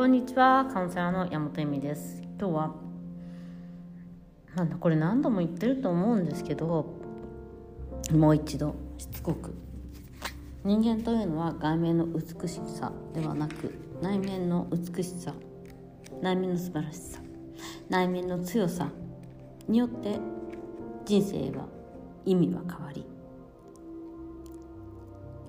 [0.00, 2.22] こんにちは、カウンセラーの山本恵美です。
[2.38, 2.74] 今日は、
[4.54, 6.86] なんだこれ何度も言ってると思うんですけど、
[8.10, 9.52] もう一度しつこく。
[10.64, 15.34] 人間というのは外面の美しさではなく、内面の美しさ、
[16.22, 17.20] 内面の素晴らしさ、
[17.90, 18.88] 内面の強さ
[19.68, 20.18] によって
[21.04, 21.66] 人生は
[22.24, 23.04] 意味は変わり、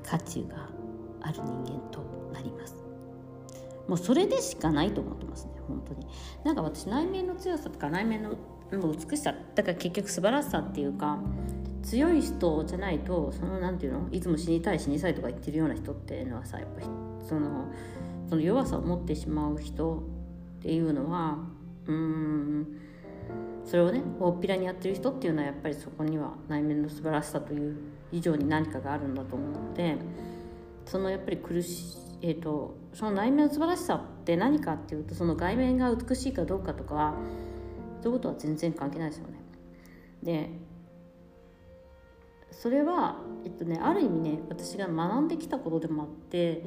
[0.03, 0.67] 価値が
[1.21, 2.01] ある人間と
[2.33, 2.80] なります。
[3.91, 6.07] もうそれでしかないと思ってますね本当に。
[6.45, 8.37] なんか私内面の強さとか内面の
[8.71, 11.19] 美しさだから結局素晴らしさっていうか
[11.83, 16.85] 強い人じゃないとそのなんていうのいつも死にたい死にたいとか言ってるような人っていうのはさやっぱ
[17.27, 17.65] その
[18.29, 21.39] その弱さを持ってしまう人っていうのは
[21.85, 22.67] うーん
[23.65, 27.75] それをね大っぴらにやってる人っていうのはやっぱりそこには内面の素晴らしさという
[28.13, 29.97] 以上に何かがあるんだと思うので
[30.85, 37.15] そのやっぱり苦しえーと、その内面の素晴らしさって何かっていうとその外面が美しいかどうかとか
[38.01, 39.41] そういうことは全然関係ないですよね。
[40.23, 40.49] で
[42.51, 46.63] それは、えっとね、ある意味ね私が学んできたことでもあって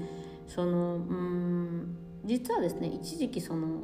[0.49, 3.83] そのうん実はですね一時期その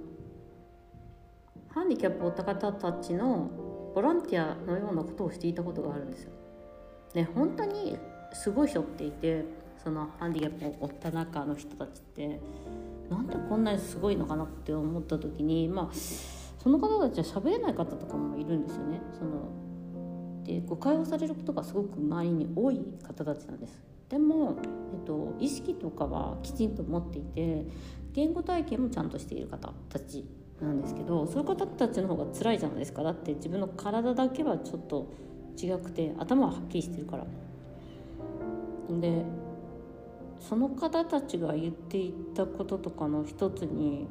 [1.69, 3.49] ハンディキャップを負った方たちの
[3.95, 6.33] ボランティアのようなことをしていたことがあるんですよ。
[7.13, 7.97] で本当に
[8.33, 9.45] すごい人っていて
[9.83, 12.41] そのハンディキャップを負った中の人たちって
[13.09, 15.95] なんでこんなにすごいのかなって思った時にまあ
[16.63, 19.01] その方たちは喋れない方とかもいるんですよね。
[19.19, 23.83] そので誤解をされることがすごく周りに多い方たちなんです。
[24.09, 24.57] でも、
[24.93, 27.67] えっと、意識とかはきちんと持っていて
[28.13, 30.25] 言語体験もちゃんとしている方たち
[30.61, 35.13] なんですけどそういう方たちの方が辛いじゃないですかだって自分の体だけはちょっと
[35.57, 37.27] 違くて頭ははっきりしてるから。
[38.99, 39.25] で
[40.41, 44.09] その方たちが言っていたこととかの一つに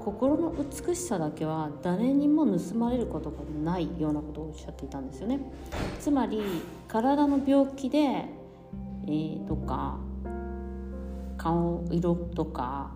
[0.00, 5.40] 心の美しさだけは誰にも盗まれることがないようなことをおっしゃっていたんですよね。
[6.00, 6.42] つまり
[6.88, 9.98] 体の病気で、えー、とか
[11.36, 12.92] 顔色とか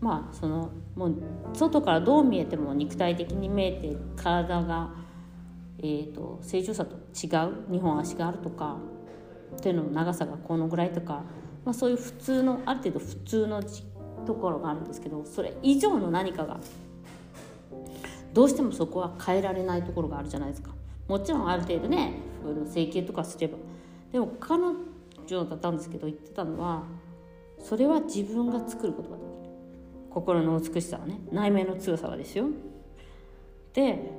[0.00, 1.14] まあそのもう
[1.52, 4.90] 外からどう見えても肉体的に見えて体が、
[5.78, 7.00] えーと、正常さと違う
[7.70, 8.78] 2本足があるとか
[9.60, 11.22] 手の長さがこのぐらいとか、
[11.64, 13.62] まあ、そういう普通のある程度普通の
[14.26, 16.58] ところがあるんですけどそれ以上の何かが
[18.32, 20.70] どうしてもそこは変えられないところがあるじゃないですか。
[21.08, 22.12] もちろんある程度ね
[22.66, 23.56] 整形とかすれば。
[24.12, 24.62] でも彼
[25.26, 26.84] 女だったんですけど言ってたのは
[27.58, 29.32] それは自分が作ることができる。
[30.10, 32.46] 心の美しさはね内面の強さはですよ。
[33.72, 34.17] で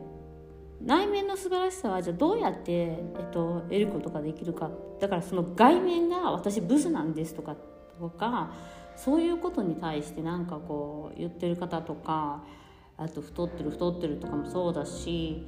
[0.82, 4.70] 内面の素晴らしさはじゃあどうやって、えっと、得ることができるか。
[5.00, 7.56] だからその外面が私ブスなんですとか
[8.00, 8.52] とか
[8.96, 12.44] そういうことに対してなんかこう言ってる方とか
[12.98, 15.48] あと太ってる太ってるとかもそうだし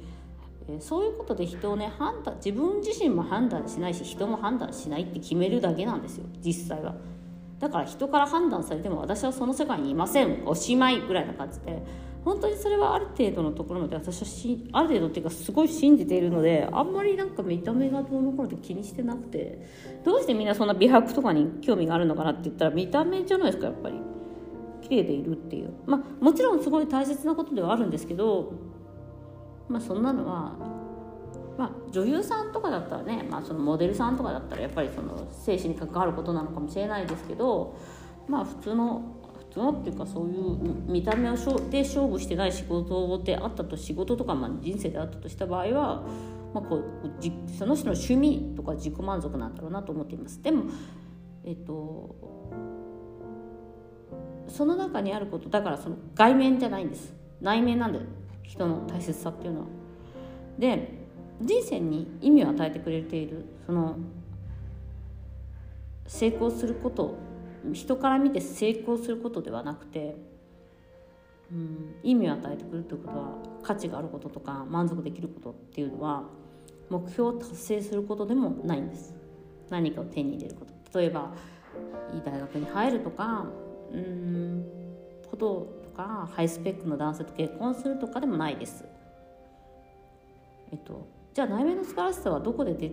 [0.80, 6.26] そういうことで人をね判断自分自身も判断しないし人も判断しないって決めるだけなんですよ。
[6.40, 6.94] 実際は。
[7.58, 10.42] だから人から判断されても私はその世界にいません。
[10.46, 11.82] おしまいぐらいな感じで。
[12.24, 19.66] 本当にそれはある程度のところまで私はしある程度っていうかすごい信じているのであんまりなんか見た目がどうのこうのって気にしてなくて
[20.04, 23.96] どうしてみんなそんな美白とかに興味があるのかなって言ったら見た目じゃないですかやっぱり。
[24.82, 25.72] 綺麗でいるっていう。
[25.86, 28.52] まあもちろんすごい大切なことではあるんですけど
[29.68, 30.56] まあそんなのは
[31.58, 37.76] まあ、女優さんとかだったらね、まあ、そのモデルさんとかだったらやっぱりその生死に関わることなのかもしれないですけど
[38.26, 39.21] まあ普通の
[39.52, 41.36] 普通のっていうかそういう見た目を
[41.68, 46.02] で勝負してない仕事であったと仕事とかまあ人生であったとした場合は、
[46.54, 46.82] まあ、こう
[47.58, 50.42] その人の趣味とか自己満足なんだろうなと思っています。
[50.42, 50.64] でも
[51.44, 52.16] えっと
[54.48, 58.00] その中にあることだからその外面じゃないんです内面なんで
[58.42, 59.66] 人の大切さっていうのは。
[60.58, 61.02] で
[61.42, 63.96] 人生に意味を与えてくれているその
[66.06, 67.31] 成功すること
[67.72, 70.16] 人から見て成功することではなくて、
[71.50, 76.24] うん、意味を与えてくるということは価値があることとか満足できることっていうのは
[76.90, 79.14] 目標を達成することでもないんです。
[79.70, 80.98] 何かを手に入れること。
[80.98, 81.32] 例えば
[82.12, 83.46] いい大学に入るとか
[83.92, 84.66] うん
[85.30, 88.84] こととかハイスペックの男性と結婚するとかでもないです。
[90.70, 92.92] えっとじゃあ内面の素晴らしさはどこでで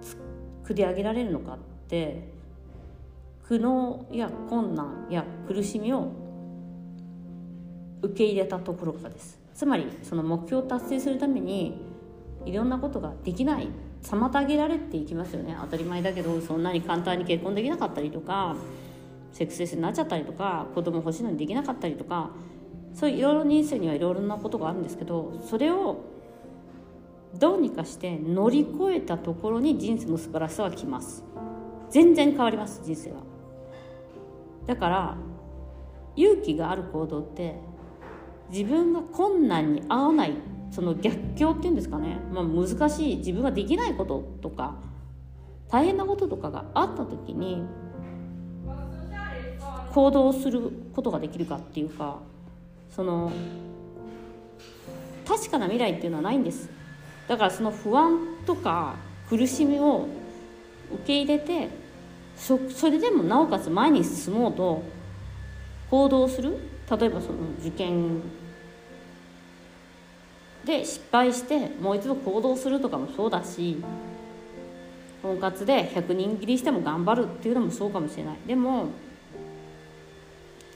[0.00, 1.58] 作り上げられるのかっ
[1.88, 2.28] て
[3.46, 6.12] 苦悩や困難や苦しみを
[8.02, 9.40] 受け入れたところからです。
[9.54, 11.80] つまりその目標を達成するために
[12.44, 13.68] いろんなことができない
[14.02, 15.56] 妨げられていきますよね。
[15.60, 18.56] 当たり前だけどそんなに簡単に結婚できなかったりとか
[19.32, 22.30] セックスレスになっちゃったりとか子供欲しいのにできなかったりとか
[22.94, 26.04] そういういろいろ人生にはいろいろなことがあるんですけどそれを
[27.38, 31.24] どうにかして乗り越えたところに人生の素晴らしさは来ます。
[31.90, 33.31] 全然変わります人生は。
[34.66, 35.16] だから
[36.16, 37.56] 勇気がある行動って
[38.50, 40.34] 自分が困難に合わない
[40.70, 44.76] その逆境っていうんですかね、まあ、難しい自分ができないこととか
[45.68, 47.64] 大変なこととかがあった時に
[49.92, 52.18] 行動することができるかっていうか
[52.90, 53.32] その
[55.26, 56.68] 確かな未来っていうのはないんです。
[57.28, 58.96] だからその不安とか
[59.30, 60.06] 苦しみを
[60.92, 61.68] 受け入れて
[62.42, 64.82] そそれでもなおかつ前に進もうと
[65.88, 66.58] 行動する？
[66.90, 68.20] 例えばその受験
[70.64, 73.80] で失敗してもう一度行動するとかもそうだし
[75.22, 78.36] 婚活で100人切りしても頑張るっていうのもそうかもしれない。
[78.44, 78.88] でも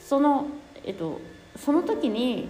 [0.01, 0.47] その
[0.85, 1.21] えっと
[1.57, 2.49] その時に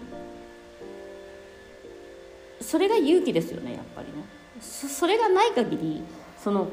[2.61, 4.13] それが勇気ですよねやっぱりね。
[4.61, 6.03] そそれがない限り
[6.39, 6.69] その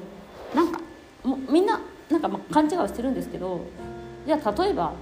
[0.54, 0.82] なんか
[1.24, 1.80] もみんな
[2.14, 3.66] なんかまあ勘違いはしてるんですけど
[4.26, 4.94] じゃあ例えば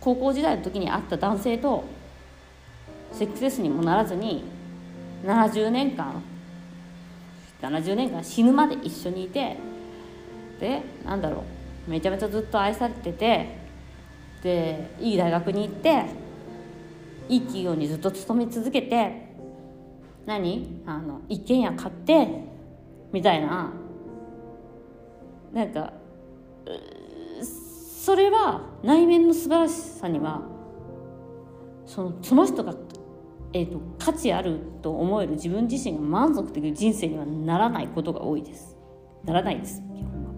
[0.00, 1.84] 高校時代の時に会った男性と
[3.12, 4.44] セックスレスにもならずに
[5.24, 6.22] 70年間
[7.60, 9.58] 70年間死ぬまで一緒にいて
[10.58, 11.44] でなんだろ
[11.86, 13.58] うめちゃめちゃずっと愛されてて
[14.42, 16.06] でいい大学に行って
[17.28, 19.34] いい企業にずっと勤め続けて
[20.26, 20.82] 何？
[20.86, 22.26] あの一軒家買って
[23.12, 23.70] みたいな。
[25.52, 25.92] なんか
[27.42, 30.42] それは内面の素晴らしさには
[31.86, 32.74] そのその人が、
[33.52, 38.76] えーと、価値あると思える自分自身が満足できる人生にはならないことが多いです。
[39.24, 40.34] ならないです基本は。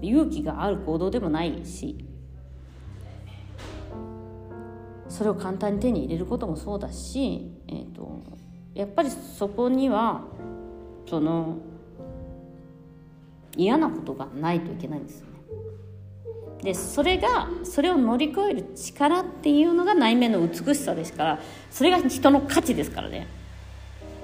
[0.00, 2.04] 勇気がある行動でもないし
[5.08, 8.38] それを簡単に手に入れることもそうだし、えーと
[8.78, 10.22] やっぱりそこには
[11.08, 11.56] その
[13.58, 15.32] 嫌なことがないといけないんですよね。
[16.62, 21.40] でそれがそれを乗り越える力っていうのが内面の美しさですから
[21.70, 23.26] それが人の価値ですからね。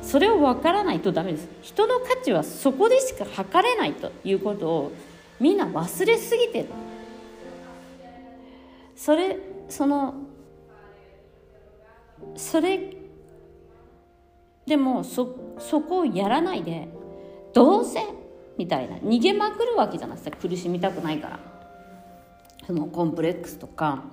[0.03, 1.49] それを分からないとダメです。
[1.63, 4.93] 人の価値はそこでしか測れないということを
[5.41, 6.69] みんな忘れすぎてる。
[8.95, 9.39] それ
[9.69, 10.15] その
[12.37, 12.97] それ
[14.67, 16.89] でもそそこをやらないで
[17.53, 18.01] どうせ
[18.57, 18.97] みたいな。
[18.97, 20.17] 逃げまくるわけじゃない。
[20.17, 21.41] ですか苦しみたくないから。
[22.67, 24.05] そのコンプレックスとか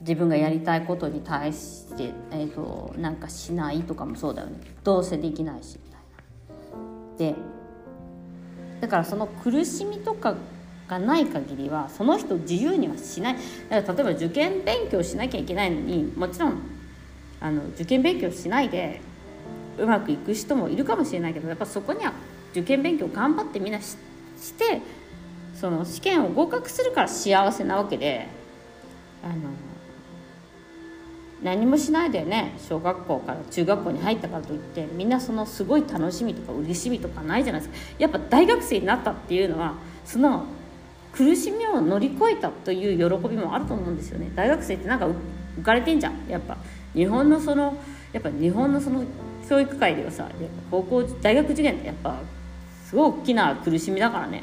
[0.00, 4.60] 自分がやりたいことに対して、えーと、なんかしないとかもそうだよね。
[4.84, 7.34] どうせできないしみたいな。
[7.34, 7.34] で
[8.80, 10.36] だからその苦しみとか
[10.88, 13.36] がない限りはその人自由にはしない。
[13.68, 16.62] だから例えば受験勉強しなきゃいけないのにもちろん
[17.40, 19.00] あの受験勉強しないで
[19.78, 22.12] うまくいく人もいるかもしれないけどやっぱそこには
[22.52, 23.96] 受験勉強頑張ってみんなし
[24.54, 24.80] て
[25.54, 28.26] その試験を合格するから幸せなわけで
[29.22, 29.34] あの
[31.42, 37.78] 何もしないでね小学校から中学校に入ったからといってみんなそのすごい楽しみとか嬉しみとかないじゃないですか。
[37.98, 39.74] やっぱ大学生になったっていうのは
[40.04, 40.44] その
[41.12, 44.30] 苦しみを乗り越えたという喜びもあると思うんですよね。
[44.34, 46.28] 大学生ってなんか浮かれてんじゃん。
[46.28, 46.58] やっぱ
[46.94, 47.76] 日本のその
[48.12, 49.04] やっぱ日本のその
[49.48, 50.28] 教育界ではさ
[50.70, 52.18] 高校大学受験ってやっぱ
[52.90, 54.42] すごい大きな苦しみだからね。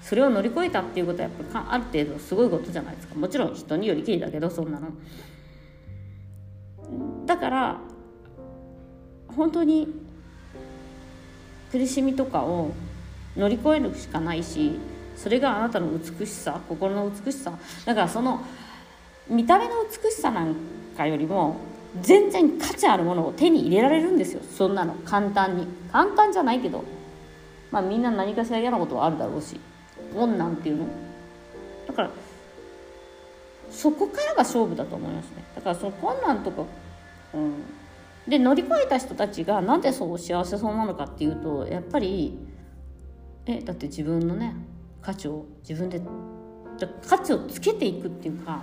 [0.00, 3.16] それを乗り越えたっていうことはやっぱある程度すごいことじゃないですか。
[3.16, 4.86] もちろん人によりきりだけどそんなの。
[7.26, 7.78] だから
[9.36, 9.88] 本当に
[11.72, 12.70] 苦しみとかを
[13.36, 14.78] 乗り越えるしかないし
[15.16, 17.52] それがあなたの美しさ心の美しさ。
[17.84, 18.40] だからその
[19.28, 20.54] 見た目の美しさなん
[20.96, 21.56] かよりも
[22.00, 24.42] 全然価値あるものを手に入れられるんですよ。
[24.56, 24.94] そんなの。
[25.04, 25.66] 簡単に。
[25.90, 26.84] 簡単じゃないけど。
[27.70, 29.60] まあみんな何かしら嫌なことはあるだろうし
[30.14, 30.86] 困難っていうの？
[31.86, 32.10] だから
[33.70, 35.44] そこからが勝負だと思いますね。
[35.54, 36.64] だからその困難とか、
[37.34, 37.52] うん、
[38.26, 42.38] で乗り越えた人たちがなんでそう幸せそうなのかっていうとやっぱり
[43.46, 44.54] えだって自分のね
[45.02, 46.00] 価値を自分で
[47.06, 48.62] 価値をつけていくっていうか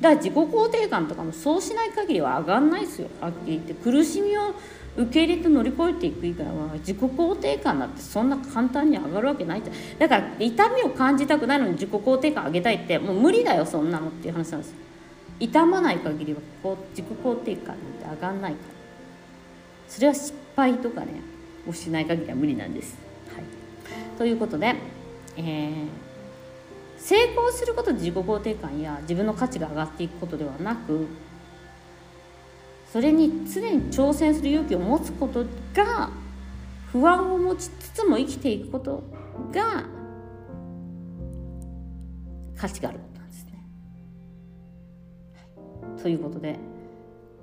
[0.00, 3.08] だから自己肯定感とかもそうしない限りは上がんないですよ。
[3.20, 4.54] はっきり言って苦しみを
[4.96, 9.98] 受け入れて乗り越えていく以外は自己肯定感なんてそんな簡単に上がるわけないじゃん。
[9.98, 14.70] だから痛みを感じたくないのに自己肯定感上げたいってもう無理だよそんなのっていう話なんです。
[14.70, 14.76] よ
[15.38, 18.80] 痛まない限りはこう自己肯定感なんて上がんないから。
[19.90, 21.08] それは失敗とかね
[21.68, 22.96] をしない限りは無理なんです、
[23.34, 23.44] はい、
[24.16, 24.76] ということで、
[25.36, 25.86] えー、
[27.00, 31.06] 成功することで自己肯定感や自分の価値が上がっていくことではなく
[32.92, 36.10] それに常に挑戦する勇気を持つことが
[36.92, 39.02] 不安を持ちつつも生きていくこと
[39.52, 39.84] が
[42.56, 43.52] 価値があることなんですね。
[46.02, 46.58] ということで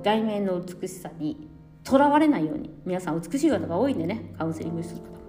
[0.03, 1.49] 外面の美しさに
[1.83, 5.21] とらわれないように皆さん美しい方が多いんでねカウンセリングする方もね。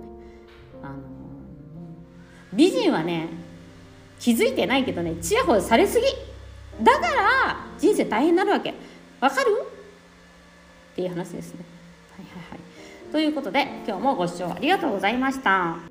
[0.82, 0.94] あの
[2.52, 3.47] 美人はね
[4.18, 6.06] 気づいてないけどねちやほやされすぎ。
[6.84, 8.74] だから人生大変になるわけ。
[9.20, 9.62] わかる？
[10.92, 11.64] っていう話ですね。
[12.16, 12.60] はいはいはい。
[13.12, 15.87] ということで今日もご視聴ありがとうございました。